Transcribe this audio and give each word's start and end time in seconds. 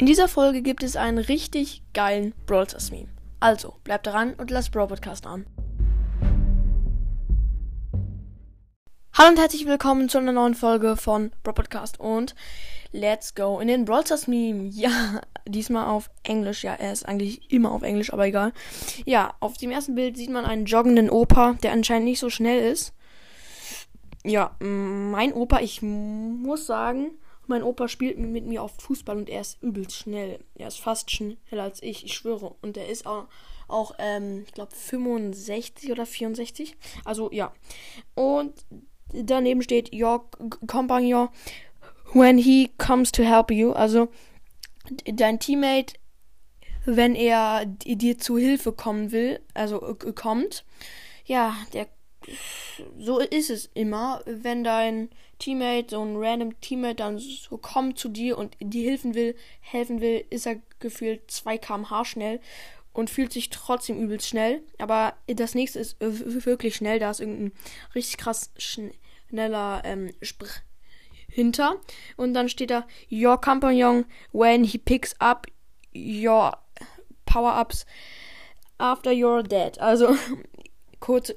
In 0.00 0.06
dieser 0.06 0.28
Folge 0.28 0.62
gibt 0.62 0.82
es 0.82 0.96
einen 0.96 1.18
richtig 1.18 1.82
geilen 1.92 2.32
Brawl 2.46 2.66
Stars 2.66 2.90
Meme. 2.90 3.08
Also, 3.38 3.74
bleibt 3.84 4.06
dran 4.06 4.32
und 4.32 4.50
lasst 4.50 4.72
Brawl 4.72 4.86
Podcast 4.86 5.26
an. 5.26 5.44
Hallo 9.12 9.28
und 9.28 9.38
herzlich 9.38 9.66
willkommen 9.66 10.08
zu 10.08 10.16
einer 10.16 10.32
neuen 10.32 10.54
Folge 10.54 10.96
von 10.96 11.32
Brawl 11.42 11.52
Podcast 11.52 12.00
und 12.00 12.34
let's 12.92 13.34
go 13.34 13.60
in 13.60 13.68
den 13.68 13.84
Brawl 13.84 14.06
Stars 14.06 14.26
Meme. 14.26 14.70
Ja, 14.70 15.20
diesmal 15.46 15.84
auf 15.84 16.08
Englisch. 16.22 16.64
Ja, 16.64 16.72
er 16.72 16.94
ist 16.94 17.06
eigentlich 17.06 17.52
immer 17.52 17.70
auf 17.70 17.82
Englisch, 17.82 18.10
aber 18.10 18.24
egal. 18.24 18.54
Ja, 19.04 19.34
auf 19.40 19.58
dem 19.58 19.70
ersten 19.70 19.96
Bild 19.96 20.16
sieht 20.16 20.30
man 20.30 20.46
einen 20.46 20.64
joggenden 20.64 21.10
Opa, 21.10 21.58
der 21.62 21.72
anscheinend 21.72 22.06
nicht 22.06 22.20
so 22.20 22.30
schnell 22.30 22.72
ist. 22.72 22.94
Ja, 24.24 24.56
mein 24.60 25.34
Opa, 25.34 25.60
ich 25.60 25.82
muss 25.82 26.64
sagen, 26.64 27.18
mein 27.50 27.62
Opa 27.62 27.88
spielt 27.88 28.16
mit 28.16 28.46
mir 28.46 28.62
auf 28.62 28.72
Fußball 28.78 29.18
und 29.18 29.28
er 29.28 29.42
ist 29.42 29.62
übelst 29.62 29.96
schnell. 29.96 30.38
Er 30.54 30.68
ist 30.68 30.80
fast 30.80 31.10
schneller 31.10 31.64
als 31.64 31.82
ich, 31.82 32.04
ich 32.04 32.14
schwöre. 32.14 32.54
Und 32.62 32.76
er 32.76 32.88
ist 32.88 33.06
auch, 33.06 33.26
auch 33.68 33.94
ähm, 33.98 34.44
ich 34.46 34.52
glaube, 34.52 34.74
65 34.74 35.92
oder 35.92 36.06
64. 36.06 36.76
Also 37.04 37.30
ja. 37.32 37.52
Und 38.14 38.54
daneben 39.12 39.62
steht 39.62 39.92
Your 39.92 40.30
Compagnon 40.66 41.28
when 42.14 42.38
he 42.38 42.70
comes 42.78 43.12
to 43.12 43.22
help 43.22 43.50
you. 43.50 43.72
Also 43.72 44.08
dein 45.04 45.40
Teammate, 45.40 45.94
wenn 46.86 47.14
er 47.14 47.66
dir 47.66 48.18
zu 48.18 48.38
Hilfe 48.38 48.72
kommen 48.72 49.12
will, 49.12 49.40
also 49.54 49.84
äh, 49.86 50.12
kommt, 50.12 50.64
ja, 51.26 51.56
der 51.72 51.88
so 52.98 53.18
ist 53.18 53.50
es 53.50 53.70
immer, 53.74 54.22
wenn 54.26 54.64
dein 54.64 55.10
Teammate, 55.38 55.90
so 55.90 56.02
ein 56.02 56.16
random 56.16 56.60
Teammate 56.60 56.96
dann 56.96 57.18
so 57.18 57.56
kommt 57.56 57.98
zu 57.98 58.08
dir 58.08 58.36
und 58.36 58.56
dir 58.60 58.90
helfen 58.90 59.14
will, 59.14 59.34
helfen 59.60 60.00
will, 60.00 60.24
ist 60.30 60.46
er 60.46 60.56
gefühlt 60.78 61.30
2 61.30 61.58
km/h 61.58 62.04
schnell 62.04 62.40
und 62.92 63.10
fühlt 63.10 63.32
sich 63.32 63.50
trotzdem 63.50 63.98
übelst 63.98 64.28
schnell. 64.28 64.62
Aber 64.78 65.14
das 65.26 65.54
nächste 65.54 65.78
ist 65.78 65.96
wirklich 66.00 66.76
schnell, 66.76 66.98
da 66.98 67.10
ist 67.10 67.20
irgendein 67.20 67.52
richtig 67.94 68.18
krass 68.18 68.52
schneller 68.58 69.82
ähm, 69.84 70.12
Sprich 70.20 70.62
hinter. 71.28 71.76
Und 72.16 72.34
dann 72.34 72.48
steht 72.48 72.70
da, 72.70 72.86
Your 73.10 73.40
companion 73.40 74.04
when 74.32 74.64
he 74.64 74.78
picks 74.78 75.14
up 75.20 75.46
your 75.94 76.58
power-ups 77.24 77.86
after 78.78 79.10
you're 79.10 79.42
dead. 79.42 79.78
Also, 79.78 80.16
kurz 81.00 81.32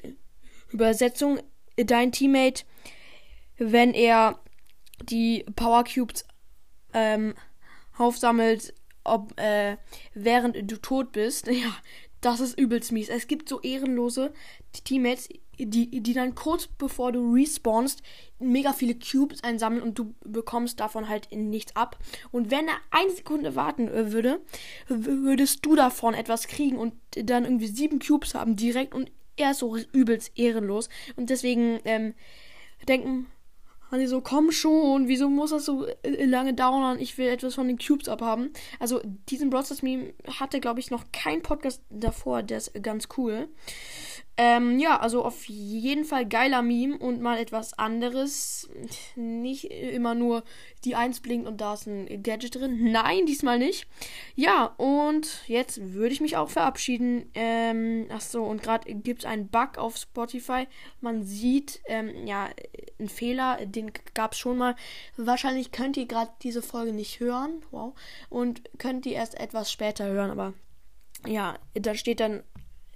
Übersetzung, 0.74 1.40
dein 1.78 2.12
Teammate, 2.12 2.64
wenn 3.58 3.94
er 3.94 4.40
die 5.04 5.46
Power 5.56 5.84
Cubes 5.84 6.26
ähm, 6.94 7.36
aufsammelt, 7.98 8.74
ob, 9.04 9.40
äh, 9.40 9.78
während 10.14 10.72
du 10.72 10.78
tot 10.78 11.12
bist, 11.12 11.48
ja, 11.52 11.76
das 12.22 12.40
ist 12.40 12.58
übelst 12.58 12.92
mies. 12.92 13.10
Es 13.10 13.28
gibt 13.28 13.50
so 13.50 13.60
ehrenlose 13.62 14.34
Teammates, 14.86 15.28
die, 15.60 16.02
die 16.02 16.14
dann 16.14 16.36
kurz 16.36 16.68
bevor 16.68 17.12
du 17.12 17.34
respawnst, 17.34 18.02
mega 18.40 18.74
viele 18.74 18.96
Cubes 18.96 19.44
einsammeln 19.44 19.84
und 19.84 20.00
du 20.00 20.16
bekommst 20.24 20.80
davon 20.80 21.10
halt 21.10 21.28
nichts 21.32 21.76
ab. 21.76 22.00
Und 22.32 22.50
wenn 22.50 22.68
er 22.68 22.78
eine 22.92 23.12
Sekunde 23.12 23.56
warten 23.56 23.88
äh, 23.90 24.12
würde, 24.12 24.42
würdest 24.88 25.66
du 25.66 25.76
davon 25.76 26.14
etwas 26.14 26.48
kriegen 26.48 26.78
und 26.78 26.94
dann 27.12 27.44
irgendwie 27.44 27.68
sieben 27.68 28.00
Cubes 28.00 28.36
haben 28.36 28.56
direkt 28.56 28.96
und 28.96 29.12
er 29.38 29.52
ist 29.52 29.59
so 29.59 29.78
übelst 29.92 30.31
ehrenlos. 30.38 30.89
Und 31.16 31.30
deswegen 31.30 31.80
ähm, 31.86 32.14
denken 32.88 33.28
die 34.00 34.08
so, 34.08 34.22
komm 34.22 34.52
schon, 34.52 35.08
wieso 35.08 35.30
muss 35.30 35.52
das 35.52 35.66
so 35.66 35.86
äh, 35.86 36.26
lange 36.26 36.54
dauern? 36.54 37.00
Ich 37.00 37.18
will 37.18 37.28
etwas 37.28 37.56
von 37.56 37.68
den 37.68 37.78
Cubes 37.78 38.10
abhaben. 38.10 38.52
Also, 38.80 39.02
diesen 39.30 39.50
Brawl 39.50 39.64
Meme 39.82 40.14
hatte, 40.40 40.60
glaube 40.60 40.80
ich, 40.80 40.92
noch 40.92 41.06
kein 41.12 41.42
Podcast 41.42 41.84
davor. 41.90 42.44
Der 42.44 42.58
ist 42.58 42.74
ganz 42.82 43.08
cool. 43.18 43.50
Ähm, 44.36 44.80
ja, 44.80 45.00
also 45.00 45.24
auf 45.24 45.46
jeden 45.46 46.06
Fall 46.06 46.28
geiler 46.28 46.64
Meme 46.64 46.98
und 46.98 47.22
mal 47.22 47.38
etwas 47.38 47.78
anderes. 47.78 48.68
Nicht 49.16 49.66
immer 49.66 50.16
nur 50.16 50.44
die 50.86 50.96
1 50.96 51.20
blinkt 51.20 51.48
und 51.48 51.62
da 51.62 51.76
ist 51.76 51.86
ein 51.86 52.24
Gadget 52.24 52.56
drin. 52.56 52.92
Nein, 52.92 53.28
diesmal 53.28 53.59
nicht. 53.59 53.88
Ja, 54.36 54.74
und 54.78 55.44
jetzt 55.48 55.94
würde 55.94 56.14
ich 56.14 56.22
mich 56.22 56.36
auch 56.36 56.50
verabschieden. 56.50 57.30
Ähm, 57.36 58.08
achso, 58.09 58.44
und 58.44 58.64
gerade 58.64 58.92
gibt 58.96 59.20
es 59.20 59.26
einen 59.26 59.50
Bug 59.50 59.78
auf 59.78 59.98
Spotify. 59.98 60.68
Man 61.00 61.24
sieht, 61.24 61.82
ähm, 61.86 62.26
ja, 62.26 62.50
einen 63.00 63.09
Fehler, 63.09 63.58
den 63.66 63.92
gab 64.14 64.34
es 64.34 64.40
schon 64.40 64.58
mal. 64.58 64.76
Wahrscheinlich 65.18 65.72
könnt 65.72 65.98
ihr 65.98 66.08
gerade 66.08 66.31
diese 66.42 66.62
Folge 66.62 66.94
nicht 66.94 67.20
hören. 67.20 67.64
Wow. 67.72 67.94
Und 68.30 68.62
könnt 68.78 69.06
ihr 69.06 69.14
erst 69.14 69.40
etwas 69.40 69.72
später 69.72 70.06
hören, 70.06 70.31
aber 70.31 70.54
ja, 71.26 71.56
da 71.74 71.96
steht 71.96 72.20
dann 72.20 72.44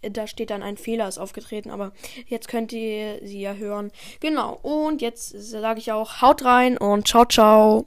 da 0.01 0.27
steht 0.27 0.51
dann 0.51 0.63
ein 0.63 0.77
Fehler 0.77 1.07
ist 1.07 1.17
aufgetreten, 1.17 1.71
aber 1.71 1.91
jetzt 2.27 2.47
könnt 2.47 2.71
ihr 2.71 3.19
sie 3.23 3.41
ja 3.41 3.53
hören. 3.53 3.91
Genau, 4.19 4.59
und 4.61 5.01
jetzt 5.01 5.29
sage 5.29 5.79
ich 5.79 5.91
auch, 5.91 6.21
haut 6.21 6.45
rein 6.45 6.77
und 6.77 7.07
ciao, 7.07 7.25
ciao. 7.25 7.85